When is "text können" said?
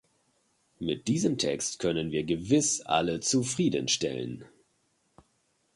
1.37-2.09